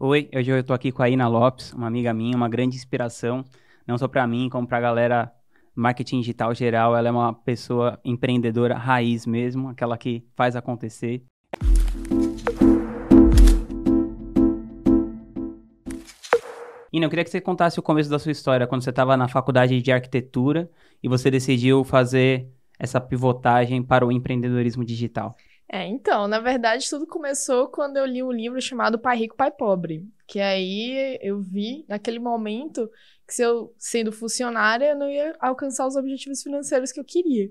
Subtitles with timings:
[0.00, 3.44] Oi, hoje eu tô aqui com a Ina Lopes, uma amiga minha, uma grande inspiração,
[3.84, 5.28] não só para mim, como pra galera
[5.74, 6.96] marketing digital geral.
[6.96, 11.24] Ela é uma pessoa empreendedora raiz mesmo, aquela que faz acontecer.
[16.92, 19.26] Ina, eu queria que você contasse o começo da sua história, quando você estava na
[19.26, 20.70] faculdade de arquitetura
[21.02, 25.34] e você decidiu fazer essa pivotagem para o empreendedorismo digital.
[25.70, 29.50] É, então, na verdade, tudo começou quando eu li um livro chamado Pai Rico, Pai
[29.50, 30.08] Pobre.
[30.26, 32.90] Que aí eu vi, naquele momento,
[33.26, 37.50] que se eu, sendo funcionária, eu não ia alcançar os objetivos financeiros que eu queria.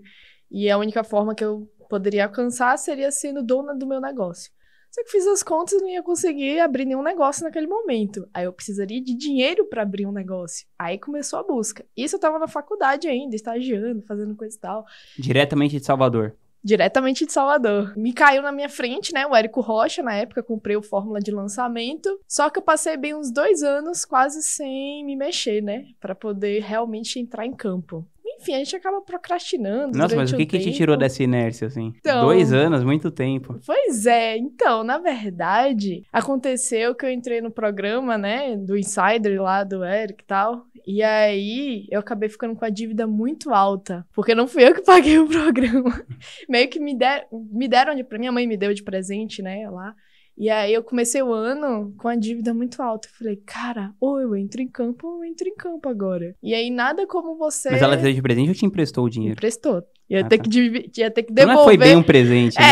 [0.50, 4.52] E a única forma que eu poderia alcançar seria sendo dona do meu negócio.
[4.90, 8.28] Só que fiz as contas e não ia conseguir abrir nenhum negócio naquele momento.
[8.34, 10.66] Aí eu precisaria de dinheiro para abrir um negócio.
[10.80, 11.86] Aí começou a busca.
[11.96, 14.86] Isso eu tava na faculdade ainda, estagiando, fazendo coisa e tal.
[15.20, 17.94] Diretamente de Salvador diretamente de Salvador.
[17.96, 19.26] Me caiu na minha frente, né?
[19.26, 22.20] O Érico Rocha, na época, comprei o Fórmula de lançamento.
[22.28, 25.86] Só que eu passei bem uns dois anos quase sem me mexer, né?
[26.00, 28.06] Para poder realmente entrar em campo
[28.40, 29.98] enfim, a gente acaba procrastinando.
[29.98, 31.94] Nossa, mas o que, que te tirou dessa inércia, assim?
[31.98, 33.60] Então, Dois anos, muito tempo.
[33.66, 39.64] Pois é, então, na verdade, aconteceu que eu entrei no programa, né, do Insider lá
[39.64, 40.66] do Eric e tal.
[40.86, 44.06] E aí eu acabei ficando com a dívida muito alta.
[44.14, 46.06] Porque não fui eu que paguei o programa.
[46.48, 48.06] Meio que me, der, me deram de.
[48.18, 49.94] Minha mãe me deu de presente, né, lá.
[50.38, 53.08] E aí eu comecei o ano com a dívida muito alta.
[53.08, 56.36] Eu falei, cara, ou eu entro em campo ou eu entro em campo agora.
[56.44, 57.72] E aí nada como você.
[57.72, 59.34] Mas ela deu de presente ou te emprestou o dinheiro?
[59.34, 59.84] Emprestou.
[60.08, 60.44] Ia, ah, ter, tá.
[60.44, 61.44] que, ia ter que devolver.
[61.44, 62.58] Então não foi bem um presente.
[62.60, 62.66] Né?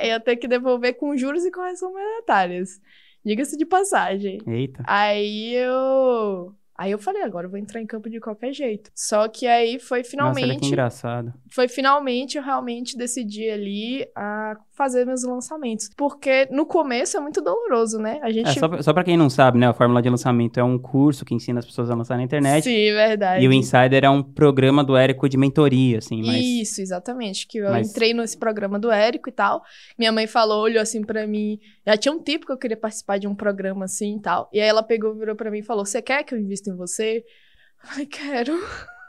[0.00, 2.80] É, ia ter que devolver com juros e correção monetárias.
[3.24, 4.38] Diga-se de passagem.
[4.46, 4.82] Eita.
[4.86, 8.90] Aí eu Aí eu falei, agora eu vou entrar em campo de qualquer jeito.
[8.94, 10.48] Só que aí foi finalmente.
[10.48, 11.34] Nossa, que engraçado.
[11.48, 15.90] Foi finalmente eu realmente decidi ali a fazer meus lançamentos.
[15.96, 18.18] Porque no começo é muito doloroso, né?
[18.22, 18.48] A gente.
[18.48, 19.68] É, só, só pra quem não sabe, né?
[19.68, 22.64] A Fórmula de Lançamento é um curso que ensina as pessoas a lançar na internet.
[22.64, 23.44] Sim, verdade.
[23.44, 26.22] E o Insider é um programa do Érico de mentoria, assim.
[26.24, 26.44] Mas...
[26.44, 27.46] Isso, exatamente.
[27.46, 27.90] Que eu mas...
[27.90, 29.62] entrei nesse programa do Érico e tal.
[29.98, 31.58] Minha mãe falou, olhou assim para mim.
[31.86, 34.48] Já tinha um tempo que eu queria participar de um programa assim e tal.
[34.52, 36.76] E aí ela pegou, virou para mim e falou: Você quer que eu invista em
[36.76, 37.24] você?
[37.96, 38.58] Ai, quero.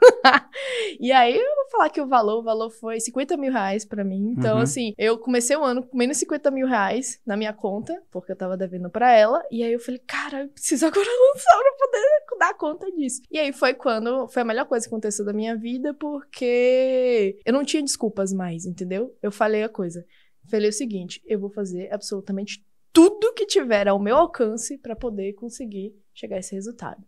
[1.00, 4.04] e aí eu vou falar que o valor, o valor foi 50 mil reais pra
[4.04, 4.34] mim.
[4.36, 4.62] Então, uhum.
[4.62, 8.36] assim, eu comecei o ano com menos 50 mil reais na minha conta, porque eu
[8.36, 9.42] tava devendo pra ela.
[9.50, 13.22] E aí eu falei, cara, eu preciso agora lançar pra poder dar conta disso.
[13.30, 17.52] E aí foi quando foi a melhor coisa que aconteceu da minha vida, porque eu
[17.52, 19.16] não tinha desculpas mais, entendeu?
[19.22, 20.04] Eu falei a coisa.
[20.50, 25.32] Falei o seguinte: eu vou fazer absolutamente tudo que tiver ao meu alcance para poder
[25.34, 27.02] conseguir chegar a esse resultado.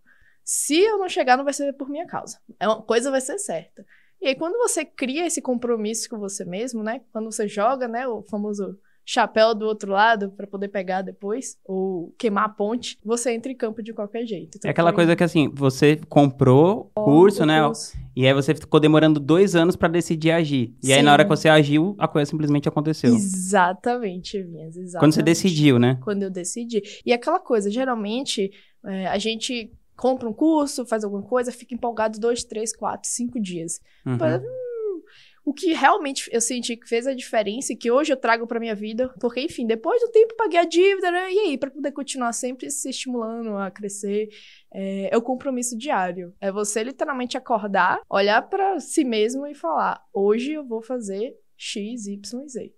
[0.49, 2.39] Se eu não chegar, não vai ser por minha causa.
[2.61, 3.85] É uma coisa vai ser certa.
[4.23, 7.01] E aí, quando você cria esse compromisso com você mesmo, né?
[7.13, 8.07] Quando você joga, né?
[8.07, 13.33] O famoso chapéu do outro lado para poder pegar depois, ou queimar a ponte, você
[13.33, 14.57] entra em campo de qualquer jeito.
[14.57, 14.97] Então, é aquela foi...
[14.97, 17.65] coisa que assim, você comprou o curso, o né?
[17.65, 17.97] Curso.
[18.15, 20.77] E aí você ficou demorando dois anos para decidir agir.
[20.81, 20.93] E Sim.
[20.93, 23.13] aí na hora que você agiu, a coisa simplesmente aconteceu.
[23.13, 24.99] Exatamente, Vinhas, exatamente.
[25.01, 25.99] Quando você decidiu, né?
[26.05, 26.83] Quando eu decidi.
[27.05, 28.51] E aquela coisa, geralmente,
[28.85, 33.41] é, a gente compra um curso, faz alguma coisa, fica empolgado dois, três, quatro, cinco
[33.41, 33.81] dias.
[34.05, 34.13] Uhum.
[34.13, 35.03] Depois, hum,
[35.47, 38.59] o que realmente eu senti que fez a diferença e que hoje eu trago para
[38.59, 41.33] minha vida, porque enfim, depois do tempo paguei a dívida, né?
[41.33, 44.29] E aí, para poder continuar sempre se estimulando a crescer,
[44.73, 46.35] é, é, o compromisso diário.
[46.41, 52.09] É você literalmente acordar, olhar para si mesmo e falar: hoje eu vou fazer X,
[52.09, 52.75] Y, Z.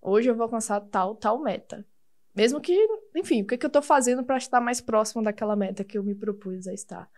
[0.00, 1.84] Hoje eu vou alcançar tal, tal meta.
[2.34, 2.76] Mesmo que,
[3.14, 6.02] enfim, o que, que eu estou fazendo para estar mais próximo daquela meta que eu
[6.02, 7.08] me propus a estar.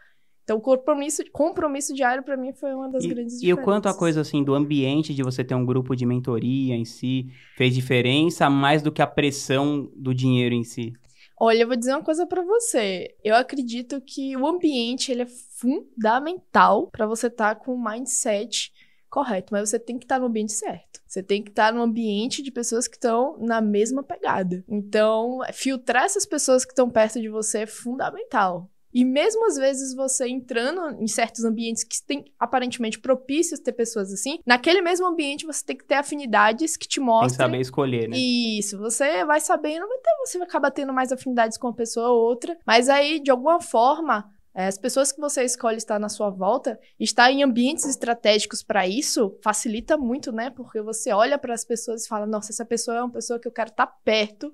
[0.44, 3.48] Então, compromisso, compromisso diário para mim foi uma das e, grandes diferenças.
[3.48, 6.76] E o quanto a coisa assim do ambiente de você ter um grupo de mentoria
[6.76, 10.92] em si fez diferença mais do que a pressão do dinheiro em si?
[11.38, 13.14] Olha, eu vou dizer uma coisa para você.
[13.24, 18.72] Eu acredito que o ambiente ele é fundamental para você estar tá com o mindset
[19.16, 21.00] correto, mas você tem que estar no ambiente certo.
[21.06, 24.62] Você tem que estar no ambiente de pessoas que estão na mesma pegada.
[24.68, 28.70] Então, filtrar essas pessoas que estão perto de você é fundamental.
[28.92, 34.12] E mesmo às vezes você entrando em certos ambientes que tem aparentemente propícios ter pessoas
[34.12, 37.28] assim, naquele mesmo ambiente você tem que ter afinidades que te mostrem.
[37.28, 38.16] Tem que saber escolher, né?
[38.18, 42.22] Isso, você vai sabendo, vai ter, você acaba tendo mais afinidades com uma pessoa ou
[42.22, 44.30] outra, mas aí de alguma forma
[44.64, 49.36] as pessoas que você escolhe estar na sua volta, estar em ambientes estratégicos para isso
[49.42, 50.48] facilita muito, né?
[50.50, 53.46] Porque você olha para as pessoas e fala: nossa, essa pessoa é uma pessoa que
[53.46, 54.50] eu quero estar perto,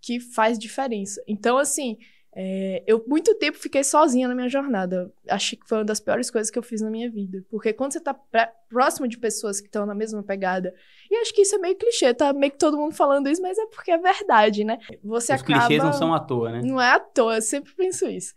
[0.00, 1.22] que faz diferença.
[1.26, 1.98] Então, assim,
[2.36, 5.08] É, eu, muito tempo, fiquei sozinha na minha jornada.
[5.28, 7.44] Acho que foi uma das piores coisas que eu fiz na minha vida.
[7.48, 10.74] Porque quando você tá pra, próximo de pessoas que estão na mesma pegada,
[11.08, 13.56] e acho que isso é meio clichê, tá meio que todo mundo falando isso, mas
[13.56, 14.78] é porque é verdade, né?
[15.04, 15.60] Você Os acaba...
[15.60, 16.60] clichês não são à toa, né?
[16.64, 18.34] Não é à toa, eu sempre penso isso.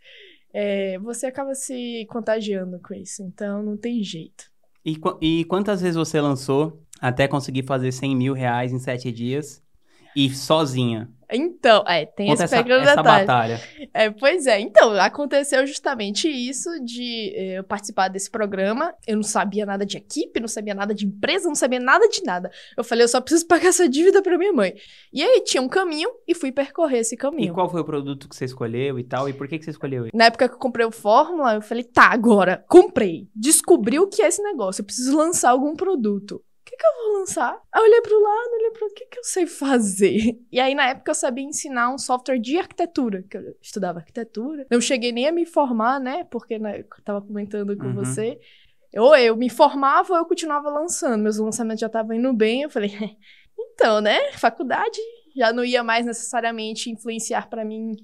[0.52, 4.50] É, você acaba se contagiando com isso, então não tem jeito.
[4.84, 9.62] E, e quantas vezes você lançou até conseguir fazer 100 mil reais em sete dias
[10.18, 11.08] e sozinha?
[11.30, 13.22] Então, é, tem Conta esse pequeno essa, detalhe.
[13.22, 13.60] Essa batalha.
[13.92, 18.94] É, pois é, então, aconteceu justamente isso de eh, eu participar desse programa.
[19.06, 22.22] Eu não sabia nada de equipe, não sabia nada de empresa, não sabia nada de
[22.24, 22.50] nada.
[22.76, 24.74] Eu falei, eu só preciso pagar essa dívida para minha mãe.
[25.12, 27.50] E aí tinha um caminho e fui percorrer esse caminho.
[27.50, 29.28] E qual foi o produto que você escolheu e tal?
[29.28, 30.12] E por que, que você escolheu ele?
[30.14, 33.28] Na época que eu comprei o Fórmula, eu falei, tá, agora, comprei.
[33.34, 34.80] Descobri o que é esse negócio.
[34.80, 37.60] Eu preciso lançar algum produto que, que eu vou lançar?
[37.72, 40.38] Aí eu olhei pro lado, olhei pro o que, que eu sei fazer?
[40.52, 44.66] E aí, na época, eu sabia ensinar um software de arquitetura, que eu estudava arquitetura.
[44.70, 46.24] Não cheguei nem a me formar, né?
[46.24, 47.94] Porque né, eu tava comentando com uhum.
[47.94, 48.38] você.
[48.96, 51.22] Ou eu me formava ou eu continuava lançando.
[51.22, 52.62] Meus lançamentos já estavam indo bem.
[52.62, 52.90] Eu falei,
[53.58, 54.32] então, né?
[54.32, 54.98] Faculdade
[55.34, 57.96] já não ia mais necessariamente influenciar para mim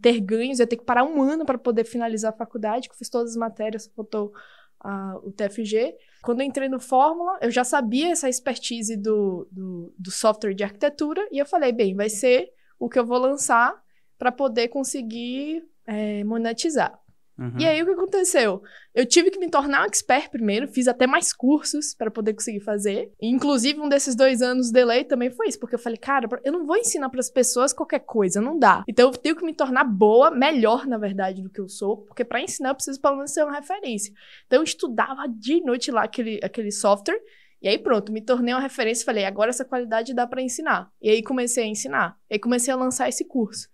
[0.00, 0.58] ter ganhos.
[0.58, 3.08] Eu ia ter que parar um ano para poder finalizar a faculdade, que eu fiz
[3.08, 4.32] todas as matérias, faltou
[4.80, 5.96] a, o TFG.
[6.22, 10.64] Quando eu entrei no Fórmula, eu já sabia essa expertise do, do, do software de
[10.64, 13.80] arquitetura e eu falei, bem, vai ser o que eu vou lançar
[14.18, 16.99] para poder conseguir é, monetizar.
[17.40, 17.54] Uhum.
[17.58, 18.62] E aí o que aconteceu?
[18.94, 22.60] Eu tive que me tornar um expert primeiro, fiz até mais cursos para poder conseguir
[22.60, 23.10] fazer.
[23.18, 26.28] E, inclusive, um desses dois anos de delay também foi isso, porque eu falei, cara,
[26.44, 28.84] eu não vou ensinar para as pessoas qualquer coisa, não dá.
[28.86, 32.24] Então eu tenho que me tornar boa, melhor, na verdade, do que eu sou, porque
[32.24, 34.12] para ensinar eu preciso pelo menos ser uma referência.
[34.46, 37.20] Então eu estudava de noite lá aquele, aquele software.
[37.62, 40.90] E aí pronto, me tornei uma referência e falei, agora essa qualidade dá para ensinar.
[41.00, 42.18] E aí comecei a ensinar.
[42.28, 43.68] E aí comecei a lançar esse curso.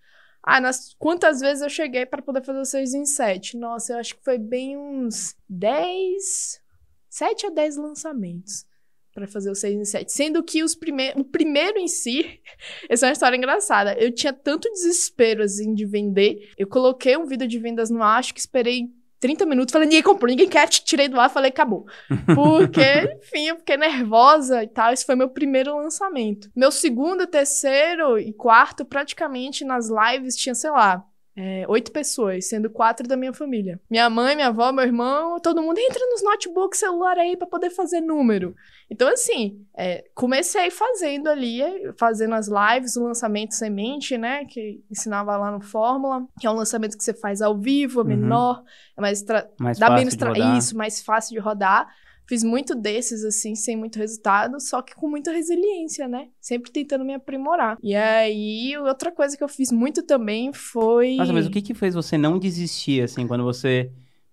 [0.49, 3.57] Ah, nas, quantas vezes eu cheguei para poder fazer o 6 em 7?
[3.57, 6.63] Nossa, eu acho que foi bem uns 10,
[7.11, 8.65] 7 a 10 lançamentos
[9.13, 10.13] para fazer o 6 em 7.
[10.13, 12.41] Sendo que os prime o primeiro em si,
[12.89, 13.99] essa é uma história engraçada.
[13.99, 16.53] Eu tinha tanto desespero assim de vender.
[16.57, 18.85] Eu coloquei um vídeo de vendas no acho que esperei
[19.19, 21.87] 30 minutos, falei, ninguém comprou, ninguém quer, tirei do ar, falei, acabou.
[22.35, 22.81] Porque,
[23.23, 24.93] enfim, eu fiquei nervosa e tal.
[24.93, 26.51] Esse foi meu primeiro lançamento.
[26.55, 31.05] Meu segundo, terceiro e quarto, praticamente nas lives, tinha, sei lá,
[31.37, 33.79] é, oito pessoas, sendo quatro da minha família.
[33.91, 37.69] Minha mãe, minha avó, meu irmão, todo mundo entra nos notebooks, celular aí para poder
[37.69, 38.55] fazer número.
[38.91, 41.61] Então, assim, é, comecei fazendo ali,
[41.99, 44.47] fazendo as lives, o lançamento semente, né?
[44.47, 48.03] Que ensinava lá no Fórmula, que é um lançamento que você faz ao vivo, é
[48.03, 48.09] uhum.
[48.09, 48.63] menor,
[48.97, 49.23] é mais,
[49.61, 50.17] mais dá menos
[50.57, 51.87] isso, mais fácil de rodar.
[52.29, 56.29] Fiz muito desses, assim, sem muito resultado, só que com muita resiliência, né?
[56.41, 57.79] Sempre tentando me aprimorar.
[57.83, 61.17] E aí, outra coisa que eu fiz muito também foi.
[61.17, 63.91] Nossa, mas o que que fez você não desistir, assim, quando você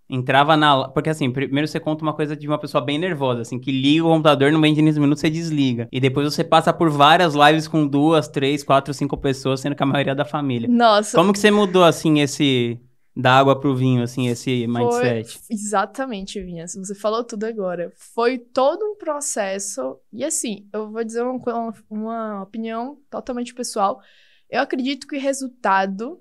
[0.09, 0.89] entrava na.
[0.89, 4.05] Porque assim, primeiro você conta uma coisa de uma pessoa bem nervosa, assim, que liga
[4.05, 5.87] o computador, no meio de 15 minutos você desliga.
[5.91, 9.83] E depois você passa por várias lives com duas, três, quatro, cinco pessoas, sendo que
[9.83, 10.67] a maioria é da família.
[10.69, 11.17] Nossa.
[11.17, 12.79] Como que você mudou, assim, esse
[13.15, 15.37] da água pro vinho, assim, esse mindset.
[15.37, 16.67] Foi, exatamente, Vinha.
[16.67, 17.91] Você falou tudo agora.
[17.95, 19.99] Foi todo um processo.
[20.11, 24.01] E assim, eu vou dizer uma, uma opinião totalmente pessoal.
[24.49, 26.19] Eu acredito que o resultado,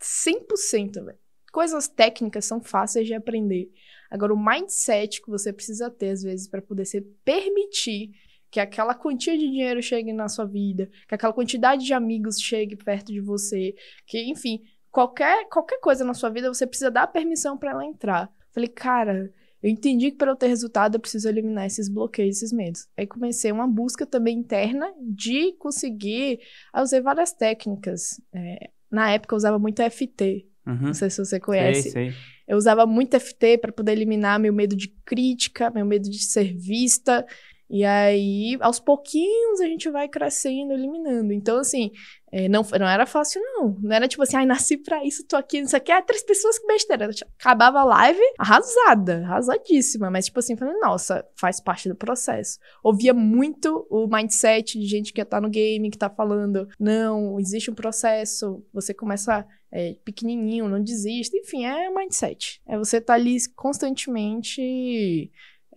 [0.00, 1.18] 100%, velho.
[1.52, 3.70] Coisas técnicas são fáceis de aprender.
[4.10, 8.10] Agora, o mindset que você precisa ter, às vezes, para poder se permitir
[8.50, 12.76] que aquela quantia de dinheiro chegue na sua vida, que aquela quantidade de amigos chegue
[12.76, 13.74] perto de você,
[14.06, 14.60] que, enfim,
[14.90, 18.30] qualquer, qualquer coisa na sua vida, você precisa dar permissão para ela entrar.
[18.52, 19.32] Falei, cara,
[19.62, 22.88] eu entendi que para eu ter resultado eu preciso eliminar esses bloqueios, esses medos.
[22.96, 26.40] Aí comecei uma busca também interna de conseguir.
[26.74, 28.20] Eu usei várias técnicas.
[28.32, 30.46] É, na época eu usava muito FT.
[30.66, 30.86] Uhum.
[30.86, 31.90] Não sei se você conhece.
[31.90, 32.14] Sei, sei.
[32.48, 36.52] Eu usava muito FT para poder eliminar meu medo de crítica, meu medo de ser
[36.56, 37.24] vista.
[37.72, 41.32] E aí, aos pouquinhos, a gente vai crescendo, eliminando.
[41.32, 41.92] Então, assim,
[42.32, 43.78] é, não, não era fácil, não.
[43.80, 45.92] Não era tipo assim, ai, nasci pra isso, tô aqui, isso aqui.
[45.92, 47.08] Ah, três pessoas que besteira.
[47.38, 50.10] Acabava a live arrasada, arrasadíssima.
[50.10, 52.58] Mas, tipo assim, falando, nossa, faz parte do processo.
[52.82, 57.70] Ouvia muito o mindset de gente que tá no game, que tá falando, não, existe
[57.70, 61.36] um processo, você começa é, pequenininho, não desista.
[61.36, 62.60] Enfim, é mindset.
[62.66, 65.30] É você tá ali constantemente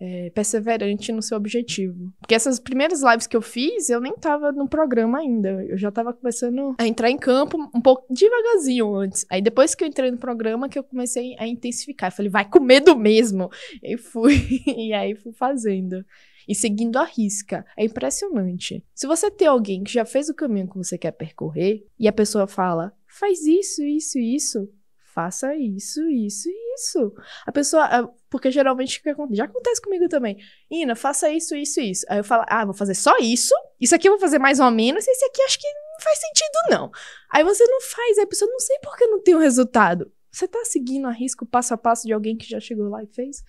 [0.04, 2.12] é, perseverante no seu objetivo.
[2.20, 5.64] Porque essas primeiras lives que eu fiz, eu nem tava no programa ainda.
[5.64, 9.24] Eu já tava começando a entrar em campo um pouco devagarzinho antes.
[9.30, 12.10] Aí depois que eu entrei no programa, que eu comecei a intensificar.
[12.10, 13.50] Eu falei, vai com medo mesmo.
[13.82, 14.34] E fui,
[14.76, 16.04] e aí fui fazendo.
[16.46, 17.64] E seguindo a risca.
[17.74, 18.84] É impressionante.
[18.94, 22.12] Se você tem alguém que já fez o caminho que você quer percorrer, e a
[22.12, 24.68] pessoa fala, faz isso, isso, isso.
[25.14, 27.14] Faça isso, isso isso.
[27.46, 28.12] A pessoa.
[28.34, 29.00] Porque geralmente
[29.30, 30.38] já acontece comigo também.
[30.68, 32.04] Ina, faça isso, isso isso.
[32.08, 33.54] Aí eu falo, ah, vou fazer só isso.
[33.80, 35.06] Isso aqui eu vou fazer mais ou menos.
[35.06, 36.90] Esse aqui acho que não faz sentido, não.
[37.30, 38.18] Aí você não faz.
[38.18, 40.10] Aí a pessoa não sei por que não tem o um resultado.
[40.32, 43.06] Você tá seguindo a risco passo a passo de alguém que já chegou lá e
[43.06, 43.44] fez?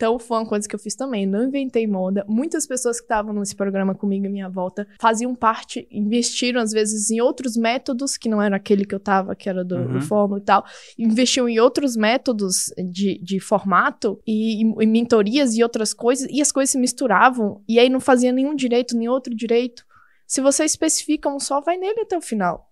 [0.00, 1.26] Então, foi uma coisa que eu fiz também.
[1.26, 2.24] Não inventei moda.
[2.26, 7.10] Muitas pessoas que estavam nesse programa comigo em minha volta faziam parte, investiram às vezes
[7.10, 9.92] em outros métodos, que não era aquele que eu tava, que era do, uhum.
[9.92, 10.64] do Fórmula e tal.
[10.98, 16.26] Investiam em outros métodos de, de formato e, e, e mentorias e outras coisas.
[16.30, 17.62] E as coisas se misturavam.
[17.68, 19.84] E aí não fazia nenhum direito, nem outro direito.
[20.26, 22.70] Se você especifica um só, vai nele até o final.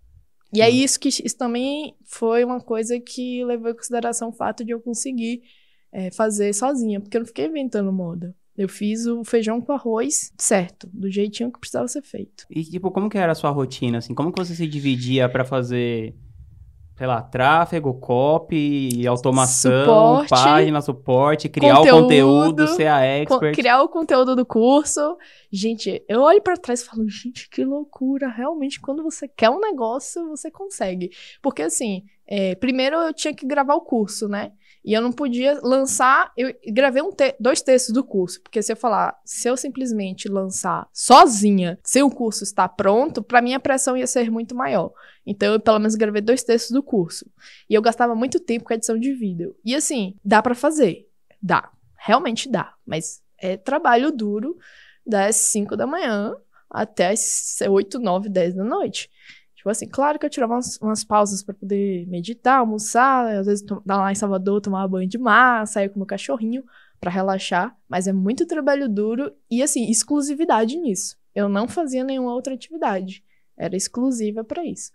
[0.51, 4.65] E é isso que isso também foi uma coisa que levou em consideração o fato
[4.65, 5.43] de eu conseguir
[5.93, 8.35] é, fazer sozinha, porque eu não fiquei inventando moda.
[8.57, 12.45] Eu fiz o feijão com arroz certo, do jeitinho que precisava ser feito.
[12.51, 14.15] E, tipo, como que era a sua rotina, assim?
[14.15, 16.13] Como que você se dividia para fazer,
[16.97, 23.55] sei lá, tráfego, copy, automação, suporte, página, suporte, criar conteúdo, o conteúdo, ser a expert?
[23.55, 25.17] Criar o conteúdo do curso.
[25.53, 28.27] Gente, eu olho para trás e falo, gente, que loucura.
[28.27, 31.13] Realmente, quando você quer um negócio, você consegue.
[31.41, 34.51] Porque, assim, é, primeiro eu tinha que gravar o curso, né?
[34.85, 36.33] E eu não podia lançar.
[36.37, 40.29] Eu gravei um te dois textos do curso, porque se eu falar, se eu simplesmente
[40.29, 44.93] lançar sozinha, sem o curso estar pronto, para mim a pressão ia ser muito maior.
[45.27, 47.31] Então eu pelo menos gravei dois textos do curso.
[47.69, 49.55] E eu gastava muito tempo com a edição de vídeo.
[49.65, 51.09] E assim, dá para fazer.
[51.43, 51.71] Dá.
[51.97, 52.75] Realmente dá.
[52.87, 54.57] Mas é trabalho duro
[55.07, 56.35] das 5 da manhã
[56.71, 59.11] até as 8, 9, 10 da noite.
[59.59, 63.67] Tipo assim, claro que eu tirava umas, umas pausas para poder meditar, almoçar, às vezes
[63.85, 66.63] lá em Salvador tomar banho de mar, sair com meu cachorrinho
[67.01, 71.17] para relaxar, mas é muito trabalho duro e assim, exclusividade nisso.
[71.35, 73.25] Eu não fazia nenhuma outra atividade.
[73.57, 74.93] Era exclusiva para isso.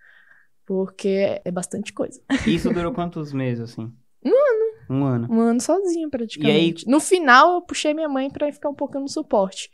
[0.65, 2.22] Porque é bastante coisa.
[2.48, 3.91] Isso durou quantos meses, assim?
[4.25, 4.74] Um ano.
[4.89, 5.27] Um ano.
[5.29, 6.86] Um ano sozinha, praticamente.
[6.86, 6.91] E aí...
[6.91, 9.70] No final, eu puxei minha mãe para ficar um pouco no suporte.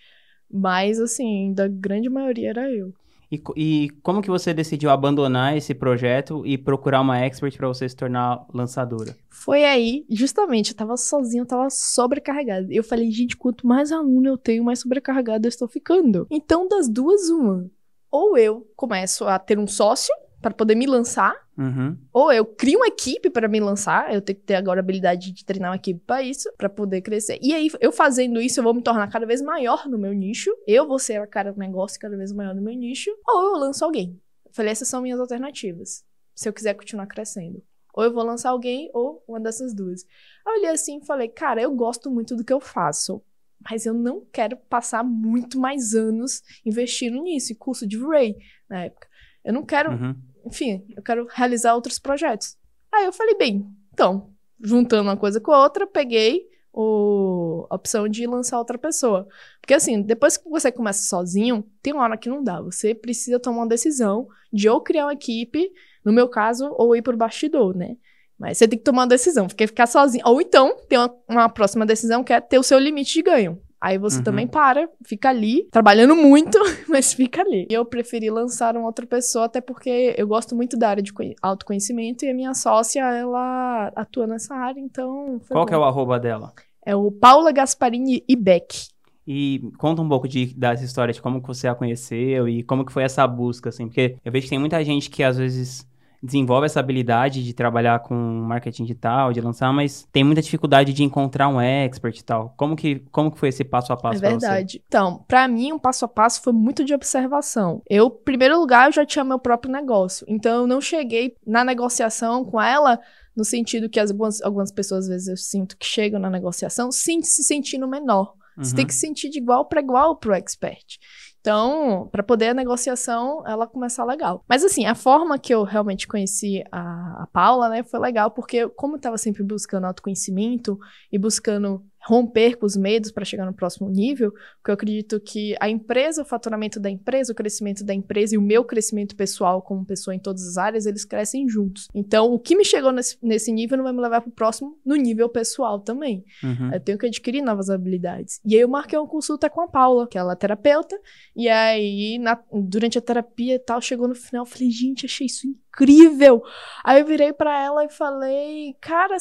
[0.49, 2.91] Mas, assim, da grande maioria era eu.
[3.31, 7.87] E, e, como que você decidiu abandonar esse projeto e procurar uma expert para você
[7.87, 9.15] se tornar lançadora?
[9.29, 12.67] Foi aí, justamente, eu tava sozinha, eu tava sobrecarregada.
[12.71, 16.25] Eu falei, gente, quanto mais aluno eu tenho, mais sobrecarregada eu estou ficando.
[16.31, 17.69] Então, das duas, uma.
[18.11, 21.97] Ou eu começo a ter um sócio para poder me lançar, uhum.
[22.13, 24.13] ou eu crio uma equipe para me lançar.
[24.13, 27.01] Eu tenho que ter agora a habilidade de treinar uma equipe para isso, para poder
[27.01, 27.37] crescer.
[27.41, 30.49] E aí, eu fazendo isso, eu vou me tornar cada vez maior no meu nicho.
[30.65, 33.59] Eu vou ser a cara do negócio cada vez maior no meu nicho, ou eu
[33.59, 34.19] lanço alguém.
[34.45, 36.03] Eu falei, essas são minhas alternativas.
[36.33, 37.61] Se eu quiser continuar crescendo.
[37.93, 40.05] Ou eu vou lançar alguém, ou uma dessas duas.
[40.45, 43.21] Eu olhei assim e falei, cara, eu gosto muito do que eu faço
[43.69, 48.37] mas eu não quero passar muito mais anos investindo nisso, em curso de Ray
[48.69, 49.05] na época.
[49.43, 50.15] Eu não quero uhum
[50.45, 52.57] enfim, eu quero realizar outros projetos.
[52.91, 54.31] Aí eu falei, bem, então,
[54.61, 59.27] juntando uma coisa com a outra, peguei o, a opção de lançar outra pessoa.
[59.61, 62.61] Porque assim, depois que você começa sozinho, tem uma hora que não dá.
[62.61, 65.71] Você precisa tomar uma decisão de ou criar uma equipe,
[66.03, 67.97] no meu caso, ou ir pro bastidor, né?
[68.37, 70.23] Mas você tem que tomar uma decisão, porque ficar sozinho.
[70.25, 73.61] Ou então, tem uma, uma próxima decisão que é ter o seu limite de ganho.
[73.81, 74.23] Aí você uhum.
[74.23, 76.57] também para, fica ali, trabalhando muito,
[76.89, 77.65] mas fica ali.
[77.69, 81.13] E eu preferi lançar uma outra pessoa, até porque eu gosto muito da área de
[81.41, 85.39] autoconhecimento e a minha sócia, ela atua nessa área, então.
[85.47, 85.65] Qual bom.
[85.65, 86.51] que é o arroba dela?
[86.85, 88.89] É o Paula Gasparini Ibeck.
[89.25, 92.83] E conta um pouco de, dessa história de como que você a conheceu e como
[92.83, 95.87] que foi essa busca, assim, porque eu vejo que tem muita gente que às vezes
[96.21, 101.03] desenvolve essa habilidade de trabalhar com marketing digital, de lançar, mas tem muita dificuldade de
[101.03, 102.53] encontrar um expert e tal.
[102.57, 104.83] Como que, como que foi esse passo a passo É verdade.
[104.87, 107.81] Então, para mim, um passo a passo foi muito de observação.
[107.89, 110.25] Eu, em primeiro lugar, eu já tinha meu próprio negócio.
[110.29, 112.99] Então, eu não cheguei na negociação com ela
[113.35, 117.21] no sentido que algumas, algumas pessoas, às vezes, eu sinto que chegam na negociação se
[117.23, 118.33] sentindo menor.
[118.57, 118.63] Uhum.
[118.63, 118.87] Você tem uhum.
[118.87, 120.99] que se sentir de igual para igual pro expert.
[121.41, 124.43] Então, para poder a negociação ela começar legal.
[124.47, 128.67] Mas assim, a forma que eu realmente conheci a, a Paula, né, foi legal porque
[128.69, 130.77] como eu estava sempre buscando autoconhecimento
[131.11, 135.55] e buscando romper com os medos para chegar no próximo nível, porque eu acredito que
[135.59, 139.61] a empresa, o faturamento da empresa, o crescimento da empresa e o meu crescimento pessoal
[139.61, 141.87] como pessoa em todas as áreas, eles crescem juntos.
[141.93, 144.75] Então, o que me chegou nesse, nesse nível não vai me levar para o próximo
[144.83, 146.25] no nível pessoal também.
[146.43, 146.73] Uhum.
[146.73, 148.41] Eu tenho que adquirir novas habilidades.
[148.43, 150.99] E aí eu marquei uma consulta com a Paula, que ela é terapeuta,
[151.35, 155.27] e aí na, durante a terapia e tal, chegou no final, eu falei, gente, achei
[155.27, 156.41] isso incrível.
[156.83, 159.17] Aí eu virei para ela e falei, cara,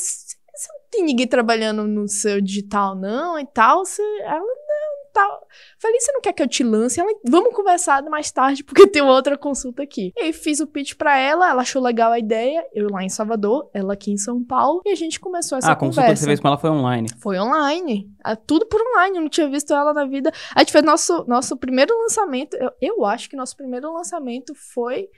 [0.58, 3.84] você não tem ninguém trabalhando no seu digital, não, e tal.
[3.84, 5.46] Você, ela, não, tal.
[5.78, 7.00] Falei, você não quer que eu te lance?
[7.00, 10.12] Ela, vamos conversar mais tarde, porque tem outra consulta aqui.
[10.16, 13.08] E aí fiz o pitch pra ela, ela achou legal a ideia, eu lá em
[13.08, 16.00] Salvador, ela aqui em São Paulo, e a gente começou essa ah, conversa.
[16.00, 17.08] Ah, a consulta que você fez com ela foi online?
[17.20, 18.10] Foi online.
[18.46, 20.32] Tudo por online, eu não tinha visto ela na vida.
[20.54, 25.08] A gente fez nosso, nosso primeiro lançamento, eu, eu acho que nosso primeiro lançamento foi...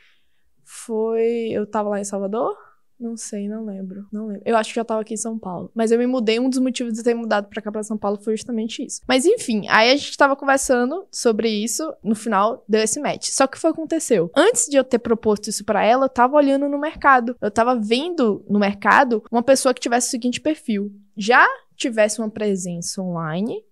[0.65, 1.49] Foi...
[1.51, 2.57] Eu tava lá em Salvador?
[3.01, 4.07] Não sei, não lembro.
[4.13, 4.43] Não lembro.
[4.45, 5.71] Eu acho que já tava aqui em São Paulo.
[5.75, 6.39] Mas eu me mudei.
[6.39, 9.01] Um dos motivos de ter mudado pra cá pra São Paulo foi justamente isso.
[9.09, 11.91] Mas enfim, aí a gente tava conversando sobre isso.
[12.05, 13.29] No final, deu esse match.
[13.31, 14.31] Só que o que aconteceu?
[14.37, 17.35] Antes de eu ter proposto isso para ela, eu tava olhando no mercado.
[17.41, 20.93] Eu tava vendo no mercado uma pessoa que tivesse o seguinte perfil.
[21.17, 23.65] Já tivesse uma presença online.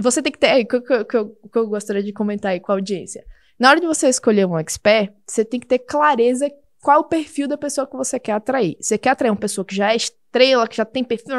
[0.00, 0.62] Você tem que ter.
[0.62, 3.24] O que, que, que, que eu gostaria de comentar aí com a audiência.
[3.58, 6.50] Na hora de você escolher um expert, você tem que ter clareza
[6.86, 8.76] qual o perfil da pessoa que você quer atrair.
[8.80, 11.34] Você quer atrair uma pessoa que já é estrela, que já tem perfil,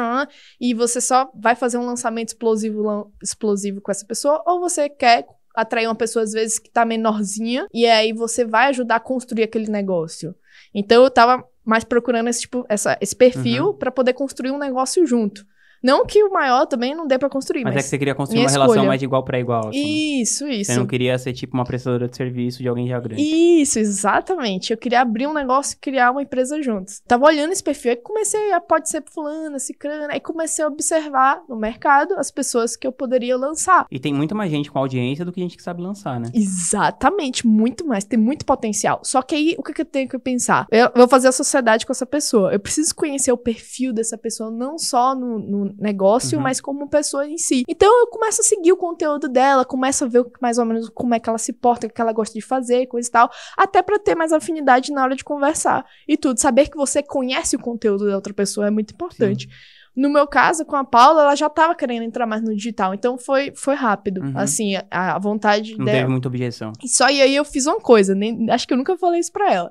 [0.60, 5.26] e você só vai fazer um lançamento explosivo, explosivo com essa pessoa, ou você quer
[5.56, 9.44] atrair uma pessoa, às vezes, que tá menorzinha, e aí você vai ajudar a construir
[9.44, 10.34] aquele negócio.
[10.74, 13.74] Então eu tava mais procurando esse tipo, essa, esse perfil uhum.
[13.74, 15.46] para poder construir um negócio junto.
[15.82, 18.14] Não que o maior também não dê para construir, mas, mas é que você queria
[18.14, 18.64] construir uma escolha.
[18.64, 19.68] relação mais de igual para igual.
[19.68, 20.20] Assim.
[20.20, 20.72] Isso, isso.
[20.72, 23.22] Você não queria ser tipo uma prestadora de serviço de alguém já grande.
[23.22, 24.72] Isso, exatamente.
[24.72, 27.00] Eu queria abrir um negócio e criar uma empresa juntos.
[27.06, 31.42] Tava olhando esse perfil e comecei a pode ser fulana, cicrana, aí comecei a observar
[31.48, 33.86] no mercado as pessoas que eu poderia lançar.
[33.90, 36.30] E tem muito mais gente com audiência do que gente que sabe lançar, né?
[36.34, 39.00] Exatamente, muito mais, tem muito potencial.
[39.02, 40.66] Só que aí o que eu tenho que pensar?
[40.70, 42.52] Eu vou fazer a sociedade com essa pessoa.
[42.52, 46.44] Eu preciso conhecer o perfil dessa pessoa não só no, no negócio, uhum.
[46.44, 47.64] mas como pessoa em si.
[47.68, 51.14] Então eu começo a seguir o conteúdo dela, começo a ver mais ou menos como
[51.14, 53.82] é que ela se porta, o que ela gosta de fazer, coisa e tal, até
[53.82, 56.40] para ter mais afinidade na hora de conversar e tudo.
[56.40, 59.44] Saber que você conhece o conteúdo da outra pessoa é muito importante.
[59.44, 59.78] Sim.
[59.98, 63.18] No meu caso, com a Paula, ela já tava querendo entrar mais no digital, então
[63.18, 64.20] foi, foi rápido.
[64.20, 64.32] Uhum.
[64.36, 65.98] Assim, a, a vontade Não dela.
[65.98, 66.72] teve muita objeção.
[66.80, 69.32] E só e aí eu fiz uma coisa, nem, acho que eu nunca falei isso
[69.32, 69.70] pra ela.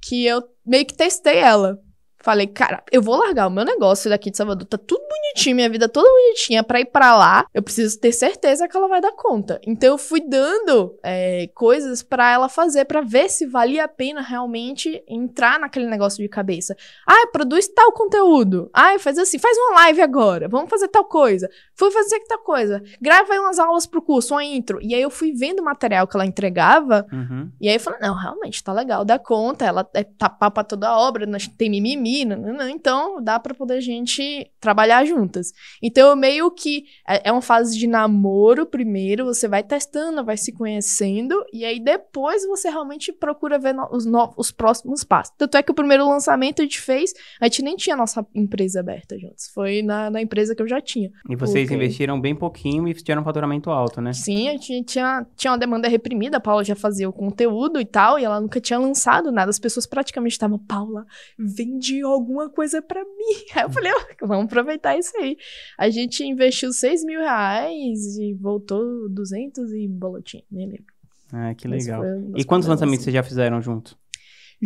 [0.00, 1.80] Que eu meio que testei ela.
[2.24, 5.68] Falei, cara, eu vou largar o meu negócio daqui de Salvador, tá tudo bonitinho, minha
[5.68, 9.12] vida toda bonitinha, pra ir pra lá, eu preciso ter certeza que ela vai dar
[9.12, 9.60] conta.
[9.66, 14.22] Então eu fui dando é, coisas para ela fazer, para ver se valia a pena
[14.22, 16.74] realmente entrar naquele negócio de cabeça.
[17.06, 18.70] Ah, produz tal conteúdo.
[18.72, 21.46] Ah, faz assim, faz uma live agora, vamos fazer tal coisa.
[21.74, 22.82] Fui fazer tal coisa.
[23.02, 24.78] Grava aí umas aulas pro curso, uma intro.
[24.80, 27.50] E aí eu fui vendo o material que ela entregava, uhum.
[27.60, 30.88] e aí eu falei, não, realmente, tá legal, dá conta, ela é, tá pra toda
[30.88, 31.26] a obra,
[31.58, 35.52] tem mimimi, então dá para poder a gente trabalhar juntas.
[35.82, 40.36] Então, eu meio que é, é uma fase de namoro primeiro, você vai testando, vai
[40.36, 45.34] se conhecendo, e aí depois você realmente procura ver no, os, no, os próximos passos.
[45.36, 48.80] Tanto é que o primeiro lançamento a gente fez, a gente nem tinha nossa empresa
[48.80, 51.10] aberta juntos, foi na, na empresa que eu já tinha.
[51.28, 51.74] E vocês porque...
[51.74, 54.12] investiram bem pouquinho e tiveram um faturamento alto, né?
[54.12, 57.84] Sim, a gente tinha, tinha uma demanda reprimida, a Paula já fazia o conteúdo e
[57.84, 61.06] tal, e ela nunca tinha lançado nada, as pessoas praticamente estavam, Paula,
[61.38, 63.44] vende alguma coisa para mim.
[63.54, 65.36] Aí eu falei, oh, vamos aproveitar isso aí.
[65.78, 70.94] A gente investiu 6 mil reais e voltou 200 e bolotinho, nem lembro.
[71.32, 72.02] Ah, que legal.
[72.36, 73.10] E quantos lançamentos assim.
[73.10, 73.98] vocês já fizeram junto?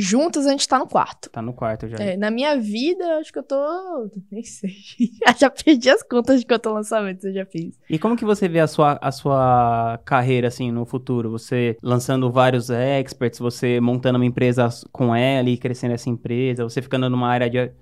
[0.00, 1.28] Juntos a gente tá no quarto.
[1.28, 1.96] Tá no quarto já.
[1.96, 4.08] É, na minha vida, acho que eu tô.
[4.30, 4.70] Nem sei.
[5.36, 7.76] já perdi as contas de quantos lançamentos eu já fiz.
[7.90, 11.32] E como que você vê a sua, a sua carreira, assim, no futuro?
[11.32, 16.80] Você lançando vários experts, você montando uma empresa com ela e crescendo essa empresa, você
[16.80, 17.72] ficando numa área de.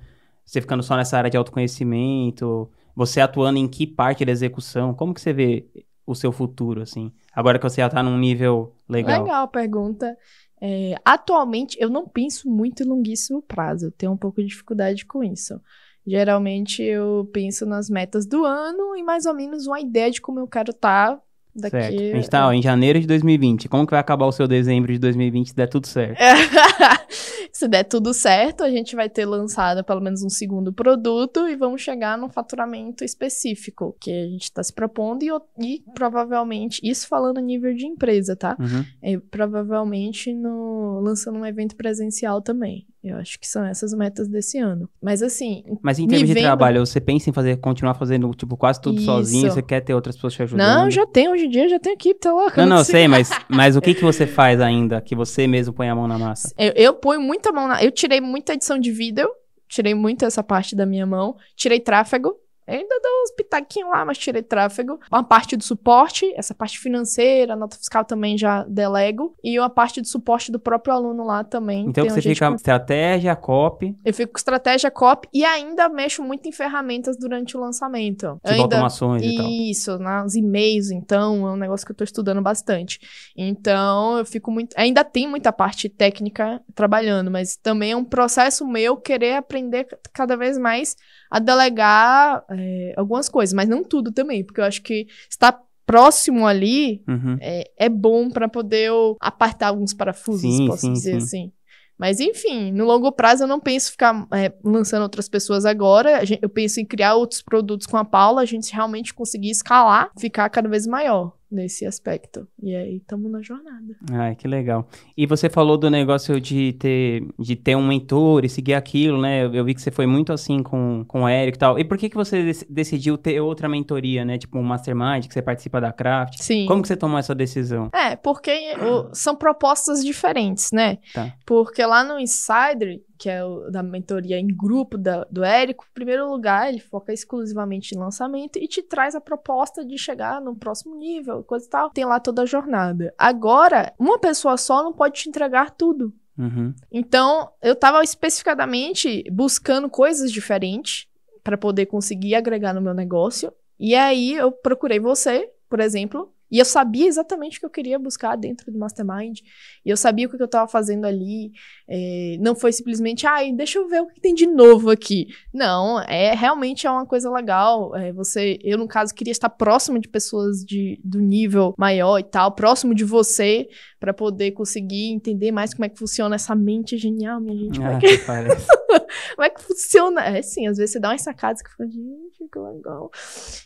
[0.42, 4.94] Você ficando só nessa área de autoconhecimento, você atuando em que parte da execução?
[4.94, 5.66] Como que você vê
[6.06, 7.12] o seu futuro, assim?
[7.34, 9.22] Agora que você já tá num nível legal.
[9.22, 10.16] Legal a pergunta.
[10.60, 15.04] É, atualmente, eu não penso muito em longuíssimo prazo, eu tenho um pouco de dificuldade
[15.04, 15.60] com isso.
[16.06, 20.38] Geralmente, eu penso nas metas do ano e mais ou menos uma ideia de como
[20.38, 21.22] eu quero estar tá
[21.54, 21.80] daqui...
[21.80, 22.00] Certo.
[22.00, 23.68] A gente tá ó, em janeiro de 2020.
[23.68, 26.18] Como que vai acabar o seu dezembro de 2020 se der tudo certo?
[27.52, 31.56] se der tudo certo, a gente vai ter lançado pelo menos um segundo produto e
[31.56, 37.08] vamos chegar num faturamento específico que a gente está se propondo e, e, provavelmente, isso
[37.08, 38.56] falando a nível de empresa, tá?
[38.58, 38.84] Uhum.
[39.02, 42.86] É, provavelmente no, lançando um evento presencial também.
[43.08, 44.88] Eu acho que são essas metas desse ano.
[45.00, 45.62] Mas assim.
[45.80, 49.04] Mas em termos de trabalho, você pensa em fazer, continuar fazendo, tipo, quase tudo Isso.
[49.04, 49.52] sozinho?
[49.52, 50.66] Você quer ter outras pessoas te ajudando?
[50.66, 52.66] Não, já tem, hoje em dia já tem equipe, tá louca.
[52.66, 55.88] Não, não, sei, mas, mas o que, que você faz ainda que você mesmo põe
[55.88, 56.52] a mão na massa?
[56.58, 57.82] Eu, eu ponho muita mão na.
[57.82, 59.30] Eu tirei muita edição de vídeo,
[59.68, 62.34] tirei muito essa parte da minha mão, tirei tráfego.
[62.66, 64.98] Ainda dou uns pitaquinhos lá, mas tirei tráfego.
[65.10, 69.34] Uma parte do suporte, essa parte financeira, nota fiscal também já delego.
[69.42, 71.86] E uma parte do suporte do próprio aluno lá também.
[71.86, 72.54] Então você fica com...
[72.56, 73.96] estratégia, copy.
[74.04, 78.34] Eu fico com estratégia, copy e ainda mexo muito em ferramentas durante o lançamento.
[78.34, 78.62] Tipo ainda...
[78.76, 79.46] automações e tal.
[79.46, 82.98] Isso, nos e-mails, então, é um negócio que eu tô estudando bastante.
[83.36, 84.74] Então, eu fico muito...
[84.76, 90.36] Ainda tem muita parte técnica trabalhando, mas também é um processo meu querer aprender cada
[90.36, 90.96] vez mais
[91.30, 96.46] a delegar é, algumas coisas, mas não tudo também, porque eu acho que estar próximo
[96.46, 97.36] ali uhum.
[97.40, 101.26] é, é, bom para poder apartar alguns parafusos, sim, posso sim, dizer sim.
[101.26, 101.52] assim.
[101.98, 106.20] Mas enfim, no longo prazo eu não penso ficar é, lançando outras pessoas agora.
[106.42, 110.48] eu penso em criar outros produtos com a Paula, a gente realmente conseguir escalar, ficar
[110.50, 112.46] cada vez maior nesse aspecto.
[112.62, 113.96] E aí estamos na jornada.
[114.10, 114.88] Ai, que legal.
[115.16, 119.44] E você falou do negócio de ter, de ter um mentor e seguir aquilo, né?
[119.44, 121.78] Eu, eu vi que você foi muito assim com, com o Eric e tal.
[121.78, 124.38] E por que, que você decidiu ter outra mentoria, né?
[124.38, 126.42] Tipo um mastermind, que você participa da Craft?
[126.42, 126.66] Sim.
[126.66, 127.90] Como que você tomou essa decisão?
[127.94, 130.98] É, porque o, são propostas diferentes, né?
[131.14, 131.32] Tá.
[131.44, 135.94] Porque lá no Insider, que é o da mentoria em grupo da, do Érico, em
[135.94, 140.54] primeiro lugar, ele foca exclusivamente em lançamento e te traz a proposta de chegar no
[140.54, 141.90] próximo nível, coisa e tal.
[141.90, 143.14] Tem lá toda a jornada.
[143.18, 146.12] Agora, uma pessoa só não pode te entregar tudo.
[146.38, 146.74] Uhum.
[146.92, 151.06] Então, eu estava especificadamente buscando coisas diferentes
[151.42, 153.52] para poder conseguir agregar no meu negócio.
[153.78, 157.98] E aí eu procurei você, por exemplo, e eu sabia exatamente o que eu queria
[157.98, 159.40] buscar dentro do Mastermind.
[159.84, 161.52] E eu sabia o que eu estava fazendo ali.
[161.88, 165.28] É, não foi simplesmente, ai, deixa eu ver o que tem de novo aqui.
[165.52, 167.94] Não, é realmente é uma coisa legal.
[167.96, 172.24] É, você, eu, no caso, queria estar próximo de pessoas de, do nível maior e
[172.24, 176.96] tal, próximo de você, para poder conseguir entender mais como é que funciona essa mente
[176.96, 177.82] genial, minha gente.
[177.82, 178.18] Ah, como, é que...
[179.34, 180.24] como é que funciona?
[180.24, 183.10] É sim, às vezes você dá umas sacadas que fica, gente, que legal.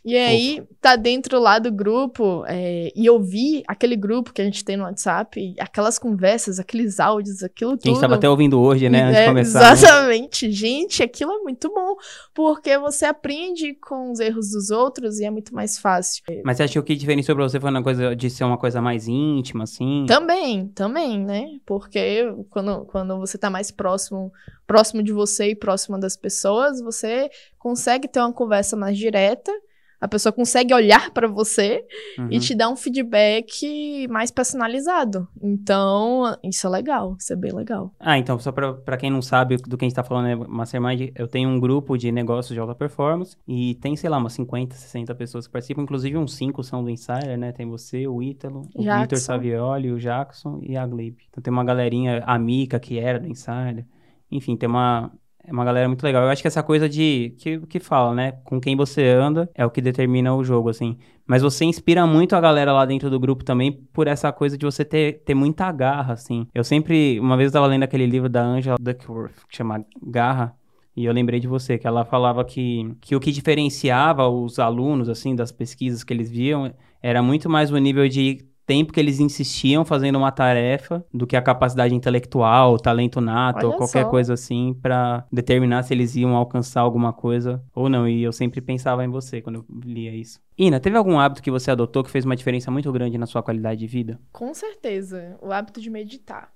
[0.04, 2.44] E aí, tá dentro lá do grupo.
[2.46, 7.00] É, e eu vi aquele grupo que a gente tem no WhatsApp, aquelas conversas, aqueles
[7.00, 7.86] áudios, aquilo tudo.
[7.86, 9.60] A gente tava até ouvindo hoje, né, antes é, de começar.
[9.60, 9.72] Né?
[9.72, 10.46] Exatamente.
[10.46, 10.52] Né?
[10.52, 11.96] Gente, aquilo é muito bom,
[12.34, 16.22] porque você aprende com os erros dos outros e é muito mais fácil.
[16.44, 18.58] Mas você acha que o que diferenciou pra você foi uma coisa de ser uma
[18.58, 20.04] coisa mais íntima, assim?
[20.06, 21.46] Também, também, né?
[21.64, 24.32] Porque quando, quando você tá mais próximo,
[24.66, 29.52] próximo de você e próximo das pessoas, você consegue ter uma conversa mais direta
[30.00, 31.84] a pessoa consegue olhar para você
[32.18, 32.28] uhum.
[32.30, 35.28] e te dar um feedback mais personalizado.
[35.42, 37.92] Então, isso é legal, isso é bem legal.
[38.00, 41.10] Ah, então, só para quem não sabe do que a gente tá falando, é Mastermind,
[41.14, 44.74] eu tenho um grupo de negócios de alta performance e tem, sei lá, umas 50,
[44.74, 47.52] 60 pessoas que participam, inclusive uns 5 são do Insider, né?
[47.52, 51.18] Tem você, o Ítalo, o Vitor Savioli, o Jackson e a Glib.
[51.28, 53.84] Então tem uma galerinha, a Mica, que era do Insider.
[54.30, 55.12] Enfim, tem uma,
[55.44, 56.22] é uma galera muito legal.
[56.22, 57.34] Eu acho que essa coisa de.
[57.38, 58.32] Que, que fala, né?
[58.44, 60.98] Com quem você anda é o que determina o jogo, assim.
[61.26, 64.64] Mas você inspira muito a galera lá dentro do grupo também por essa coisa de
[64.64, 66.46] você ter, ter muita garra, assim.
[66.54, 67.18] Eu sempre.
[67.20, 70.54] Uma vez eu tava lendo aquele livro da Angela Duckworth, que chama Garra.
[70.96, 75.08] E eu lembrei de você, que ela falava que, que o que diferenciava os alunos,
[75.08, 79.18] assim, das pesquisas que eles viam, era muito mais o nível de tempo que eles
[79.18, 84.08] insistiam fazendo uma tarefa do que a capacidade intelectual, talento nato, Olha ou qualquer só.
[84.08, 88.06] coisa assim, para determinar se eles iam alcançar alguma coisa ou não.
[88.06, 90.40] E eu sempre pensava em você quando eu lia isso.
[90.56, 93.42] Ina, teve algum hábito que você adotou que fez uma diferença muito grande na sua
[93.42, 94.20] qualidade de vida?
[94.30, 96.52] Com certeza, o hábito de meditar.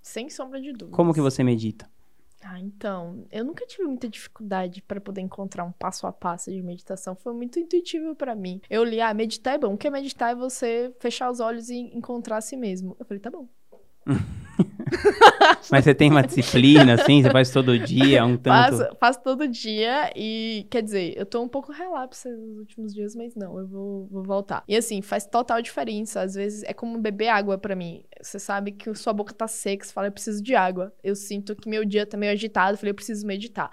[0.00, 0.96] Sem sombra de dúvida.
[0.96, 1.90] Como que você medita?
[2.48, 6.62] Ah, então, eu nunca tive muita dificuldade para poder encontrar um passo a passo de
[6.62, 7.16] meditação.
[7.16, 8.60] Foi muito intuitivo para mim.
[8.70, 9.74] Eu li, ah, meditar é bom.
[9.74, 12.96] O que é meditar é você fechar os olhos e encontrar a si mesmo.
[13.00, 13.48] Eu falei, tá bom.
[15.70, 17.22] Mas você tem uma disciplina, assim?
[17.22, 18.78] Você faz todo dia, um tanto?
[18.78, 23.14] Faço, faço todo dia e, quer dizer, eu tô um pouco relapsa nos últimos dias,
[23.14, 24.62] mas não, eu vou, vou voltar.
[24.66, 26.20] E assim, faz total diferença.
[26.20, 28.04] Às vezes é como beber água para mim.
[28.20, 30.92] Você sabe que sua boca tá seca, você fala, eu preciso de água.
[31.02, 33.70] Eu sinto que meu dia tá meio agitado, eu falei, eu preciso meditar.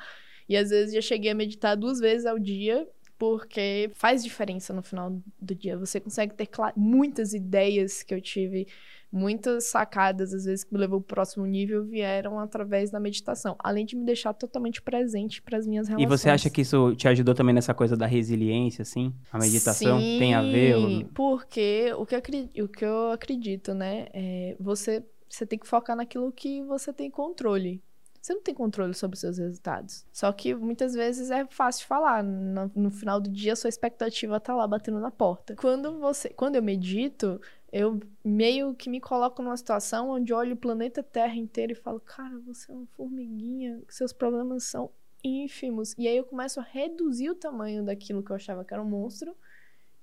[0.50, 4.84] E às vezes já cheguei a meditar duas vezes ao dia porque faz diferença no
[4.84, 5.78] final do dia.
[5.78, 8.68] Você consegue ter muitas ideias que eu tive
[9.14, 13.56] muitas sacadas, às vezes, que me levou para o próximo nível, vieram através da meditação.
[13.60, 16.04] Além de me deixar totalmente presente para as minhas relações.
[16.04, 19.14] E você acha que isso te ajudou também nessa coisa da resiliência, assim?
[19.32, 20.76] A meditação Sim, tem a ver?
[20.76, 21.06] Ou...
[21.14, 24.08] porque o que, eu, o que eu acredito, né?
[24.12, 27.84] É você, você tem que focar naquilo que você tem controle.
[28.20, 30.06] Você não tem controle sobre os seus resultados.
[30.12, 32.24] Só que muitas vezes é fácil falar.
[32.24, 35.56] No, no final do dia, a sua expectativa tá lá batendo na porta.
[35.56, 37.40] Quando você, quando eu medito,
[37.74, 42.00] eu meio que me coloco numa situação onde olho o planeta Terra inteiro e falo,
[42.00, 44.92] cara, você é uma formiguinha, seus problemas são
[45.24, 45.96] ínfimos.
[45.98, 48.88] E aí eu começo a reduzir o tamanho daquilo que eu achava que era um
[48.88, 49.36] monstro.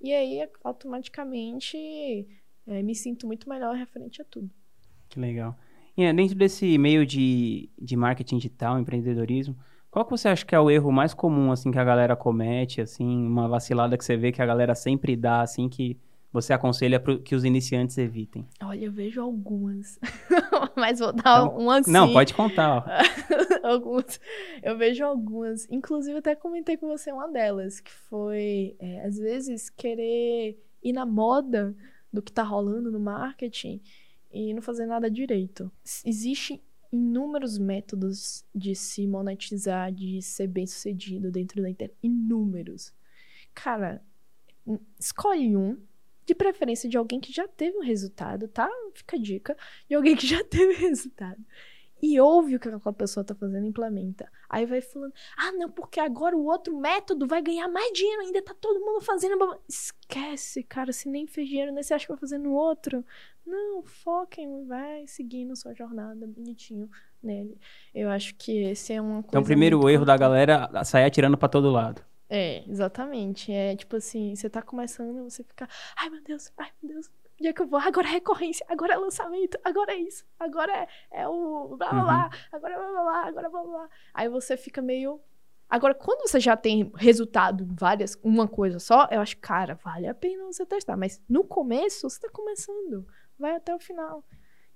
[0.01, 2.27] E aí, automaticamente,
[2.67, 4.51] é, me sinto muito melhor referente a tudo.
[5.09, 5.57] Que legal.
[5.97, 9.57] E é, dentro desse meio de, de marketing digital, empreendedorismo,
[9.93, 12.81] qual que você acha que é o erro mais comum, assim, que a galera comete,
[12.81, 15.97] assim, uma vacilada que você vê que a galera sempre dá, assim, que
[16.33, 18.47] você aconselha pro, que os iniciantes evitem?
[18.63, 19.99] Olha, eu vejo algumas,
[20.77, 21.91] mas vou dar então, um assim.
[21.91, 22.85] Não, pode contar.
[23.63, 24.21] algumas.
[24.63, 25.67] Eu vejo algumas.
[25.71, 31.05] Inclusive, até comentei com você uma delas, que foi, é, às vezes, querer ir na
[31.05, 31.75] moda
[32.13, 33.81] do que tá rolando no marketing
[34.33, 35.71] e não fazer nada direito.
[36.05, 36.61] Existem
[36.93, 41.97] inúmeros métodos de se monetizar, de ser bem sucedido dentro da internet.
[42.03, 42.93] Inúmeros.
[43.55, 44.03] Cara,
[44.99, 45.77] escolhe um,
[46.31, 48.71] de preferência de alguém que já teve um resultado, tá?
[48.95, 49.57] Fica a dica.
[49.89, 51.45] De alguém que já teve resultado
[52.03, 54.31] e ouve o que aquela pessoa tá fazendo e implementa.
[54.49, 58.41] Aí vai falando, ah, não, porque agora o outro método vai ganhar mais dinheiro, ainda
[58.43, 59.37] tá todo mundo fazendo.
[59.69, 61.83] Esquece, cara, se nem fez dinheiro, né?
[61.83, 63.05] Você acha que vai fazer no outro?
[63.45, 66.89] Não, foquem, vai seguindo sua jornada bonitinho
[67.23, 67.59] nele.
[67.93, 69.29] Eu acho que esse é uma coisa.
[69.29, 72.03] Então, primeiro erro da galera sair atirando para todo lado.
[72.31, 73.53] É, exatamente.
[73.53, 77.11] É tipo assim, você tá começando e você fica, ai meu Deus, ai meu Deus,
[77.41, 77.81] onde é que eu vou?
[77.81, 82.03] Agora é recorrência, agora é lançamento, agora é isso, agora é, é o blá blá
[82.03, 82.31] blá, uhum.
[82.53, 83.89] agora é blá blá blá, agora é blá blá.
[84.15, 85.21] Aí você fica meio.
[85.69, 90.07] Agora, quando você já tem resultado em várias, uma coisa só, eu acho, cara, vale
[90.09, 90.97] a pena você testar.
[90.97, 93.07] Mas no começo, você tá começando.
[93.39, 94.25] Vai até o final.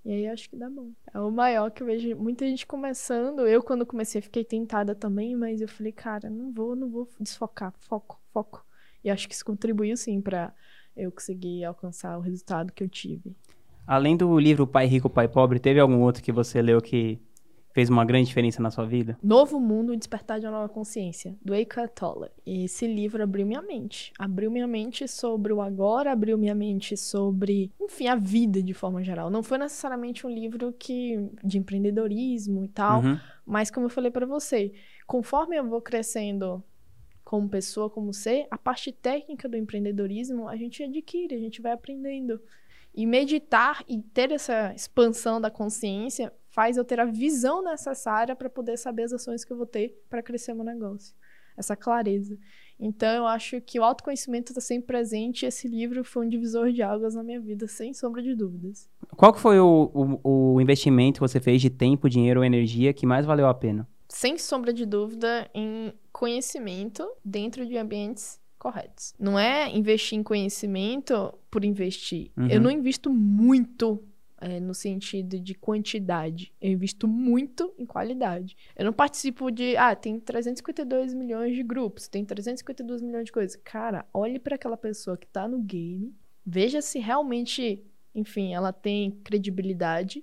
[0.04, 0.90] E aí acho que dá bom.
[1.12, 3.46] É o maior que eu vejo muita gente começando.
[3.46, 7.72] Eu, quando comecei, fiquei tentada também, mas eu falei, cara, não vou, não vou desfocar.
[7.78, 8.64] Foco, foco.
[9.02, 10.54] E acho que isso contribuiu sim para
[10.94, 13.34] eu conseguir alcançar o resultado que eu tive.
[13.86, 17.20] Além do livro Pai Rico, Pai Pobre, teve algum outro que você leu que
[17.74, 19.18] fez uma grande diferença na sua vida?
[19.20, 22.30] Novo Mundo, Despertar de uma Nova Consciência, do Eckhart Tolle.
[22.46, 24.12] Esse livro abriu minha mente.
[24.16, 29.02] Abriu minha mente sobre o agora, abriu minha mente sobre, enfim, a vida de forma
[29.02, 29.28] geral.
[29.28, 33.18] Não foi necessariamente um livro que de empreendedorismo e tal, uhum.
[33.44, 34.72] mas como eu falei para você,
[35.04, 36.62] conforme eu vou crescendo
[37.24, 41.72] como pessoa, como ser, a parte técnica do empreendedorismo a gente adquire, a gente vai
[41.72, 42.40] aprendendo.
[42.94, 48.48] E meditar e ter essa expansão da consciência faz eu ter a visão necessária para
[48.48, 51.12] poder saber as ações que eu vou ter para crescer meu negócio.
[51.56, 52.38] Essa clareza.
[52.78, 56.70] Então, eu acho que o autoconhecimento está sempre presente e esse livro foi um divisor
[56.70, 58.88] de águas na minha vida, sem sombra de dúvidas.
[59.16, 59.90] Qual que foi o,
[60.22, 63.54] o, o investimento que você fez de tempo, dinheiro ou energia que mais valeu a
[63.54, 63.88] pena?
[64.08, 69.12] Sem sombra de dúvida, em conhecimento dentro de ambientes corretos.
[69.18, 72.30] Não é investir em conhecimento por investir.
[72.36, 72.48] Uhum.
[72.48, 74.02] Eu não invisto muito
[74.44, 76.52] é, no sentido de quantidade.
[76.60, 78.54] Eu invisto muito em qualidade.
[78.76, 83.56] Eu não participo de, ah, tem 352 milhões de grupos, tem 352 milhões de coisas.
[83.64, 87.82] Cara, olhe para aquela pessoa que tá no game, veja se realmente,
[88.14, 90.22] enfim, ela tem credibilidade.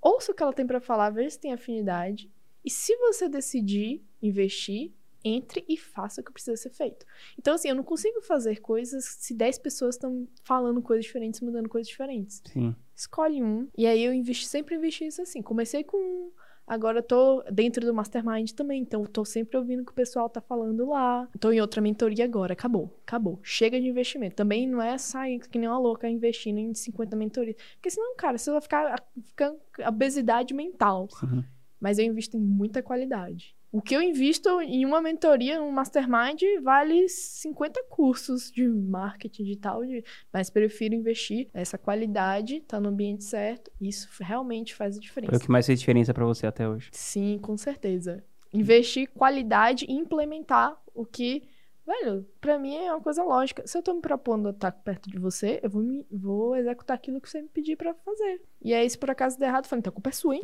[0.00, 2.28] Ouça o que ela tem para falar, veja se tem afinidade.
[2.64, 4.92] E se você decidir investir,
[5.24, 7.04] entre e faça o que precisa ser feito.
[7.38, 11.68] Então, assim, eu não consigo fazer coisas se 10 pessoas estão falando coisas diferentes, mudando
[11.68, 12.42] coisas diferentes.
[12.46, 12.74] Sim.
[12.94, 13.68] Escolhe um.
[13.76, 15.42] E aí eu investi, sempre investi isso assim.
[15.42, 16.30] Comecei com um,
[16.66, 18.82] agora eu tô dentro do Mastermind também.
[18.82, 21.28] Então, eu tô sempre ouvindo o que o pessoal tá falando lá.
[21.40, 22.52] Tô em outra mentoria agora.
[22.52, 22.98] Acabou.
[23.06, 23.40] Acabou.
[23.42, 24.36] Chega de investimento.
[24.36, 27.56] Também não é sair que nem uma louca investindo em 50 mentorias.
[27.74, 29.54] Porque senão, cara, você vai ficar, ficar
[29.86, 31.08] obesidade mental.
[31.22, 31.44] Uhum.
[31.80, 33.56] Mas eu invisto em muita qualidade.
[33.72, 39.82] O que eu invisto em uma mentoria, um mastermind, vale 50 cursos de marketing digital,
[39.82, 40.04] de...
[40.30, 43.72] mas prefiro investir essa qualidade, tá no ambiente certo.
[43.80, 45.30] Isso realmente faz a diferença.
[45.30, 46.90] Foi o que mais fez diferença para você até hoje?
[46.92, 48.22] Sim, com certeza.
[48.52, 51.42] Investir qualidade e implementar o que
[51.84, 53.66] Velho, pra mim é uma coisa lógica.
[53.66, 57.20] Se eu tô me propondo estar perto de você, eu vou, me, vou executar aquilo
[57.20, 58.40] que você me pedir pra fazer.
[58.62, 60.42] E aí, se por acaso der errado, eu falo, então a culpa é sua, hein?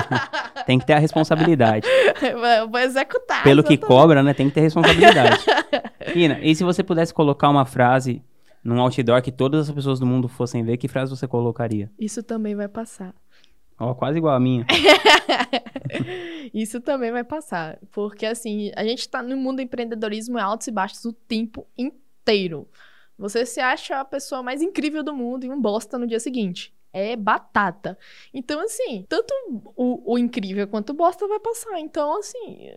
[0.64, 1.86] Tem que ter a responsabilidade.
[2.22, 3.42] eu vou executar.
[3.42, 3.80] Pelo exatamente.
[3.80, 4.32] que cobra, né?
[4.32, 5.44] Tem que ter responsabilidade.
[6.16, 8.24] Ina, e se você pudesse colocar uma frase
[8.64, 11.90] num outdoor que todas as pessoas do mundo fossem ver, que frase você colocaria?
[11.98, 13.14] Isso também vai passar.
[13.80, 14.66] Ó, oh, quase igual a minha.
[16.52, 17.78] Isso também vai passar.
[17.90, 21.66] Porque, assim, a gente tá no mundo do empreendedorismo é altos e baixos o tempo
[21.78, 22.68] inteiro.
[23.16, 26.74] Você se acha a pessoa mais incrível do mundo e um bosta no dia seguinte
[26.92, 27.96] é batata.
[28.32, 29.32] Então, assim, tanto
[29.76, 31.78] o, o, incrível quanto o bosta vai passar.
[31.78, 32.68] Então, assim,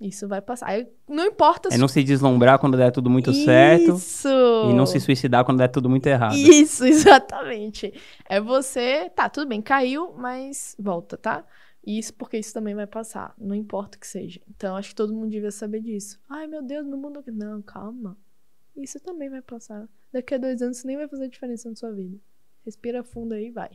[0.00, 0.68] isso vai passar.
[0.68, 1.76] Aí, não importa se...
[1.76, 3.44] É não se deslumbrar quando der tudo muito isso.
[3.44, 3.94] certo.
[3.96, 4.28] Isso!
[4.70, 6.36] E não se suicidar quando der tudo muito errado.
[6.36, 7.92] Isso, exatamente.
[8.28, 9.10] É você...
[9.10, 11.44] Tá, tudo bem, caiu, mas volta, tá?
[11.84, 14.40] Isso porque isso também vai passar, não importa o que seja.
[14.48, 16.20] Então, acho que todo mundo devia saber disso.
[16.28, 17.22] Ai, meu Deus, meu mundo.
[17.26, 18.16] Não, calma.
[18.76, 19.88] Isso também vai passar.
[20.12, 22.18] Daqui a dois anos isso nem vai fazer diferença na sua vida.
[22.64, 23.70] Respira fundo aí e vai.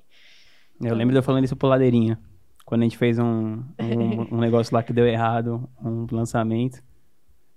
[0.80, 0.98] Eu então...
[0.98, 2.20] lembro de eu falando isso pro Ladeirinha.
[2.66, 6.84] Quando a gente fez um, um, um negócio lá que deu errado, um lançamento.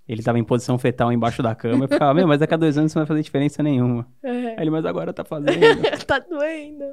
[0.07, 1.85] Ele tava em posição fetal embaixo da cama.
[1.85, 4.05] Eu ficava, meu, mas daqui a dois anos não vai fazer diferença nenhuma.
[4.23, 4.29] É.
[4.29, 5.81] Aí ele, mas agora tá fazendo.
[6.05, 6.83] tá doendo.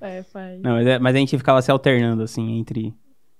[0.00, 0.60] É, faz.
[0.62, 2.94] Não, mas, é, mas, a gente ficava se alternando, assim, entre.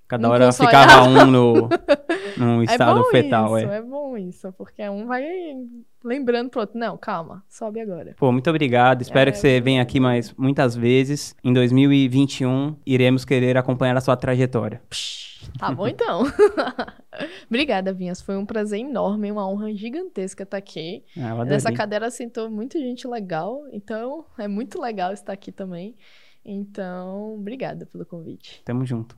[0.08, 1.68] Cada não hora ficava um no,
[2.38, 3.58] num é estado é fetal.
[3.58, 3.76] Isso, é.
[3.76, 5.22] é bom isso, porque um vai
[6.02, 6.78] lembrando pro outro.
[6.78, 8.14] Não, calma, sobe agora.
[8.16, 9.02] Pô, muito obrigado.
[9.02, 11.36] Espero é, que você venha aqui mais muitas vezes.
[11.44, 14.80] Em 2021, iremos querer acompanhar a sua trajetória.
[14.88, 15.28] Psh.
[15.58, 16.22] Tá bom, então.
[17.48, 18.20] Obrigada, Vinhas.
[18.20, 21.04] Foi um prazer enorme, uma honra gigantesca estar aqui.
[21.16, 25.94] Ah, Nessa cadeira sentou muita gente legal, então é muito legal estar aqui também.
[26.44, 28.62] Então, obrigada pelo convite.
[28.64, 29.16] Tamo junto.